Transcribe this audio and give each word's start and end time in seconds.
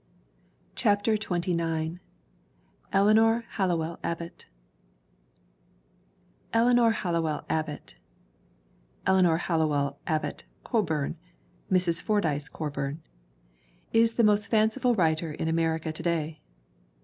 CHAPTER 0.73 1.13
XXIX 1.15 1.99
ELEANOR 2.91 3.45
HALLOWELL 3.49 3.99
ABBOTT 4.03 4.47
ELEANOR 6.55 6.89
HALLOWELL 6.89 7.45
ABBOTT 7.47 7.93
(Eleanor 9.05 9.37
Hallowell 9.37 9.99
Abbott 10.07 10.45
Coburn: 10.63 11.17
Mrs. 11.71 12.01
Fordyce 12.01 12.49
Co 12.49 12.71
burn) 12.71 13.03
is 13.93 14.15
the 14.15 14.23
most 14.23 14.47
fanciful 14.47 14.95
writer 14.95 15.33
in 15.33 15.47
America 15.47 15.91
to 15.93 16.01
day. 16.01 16.41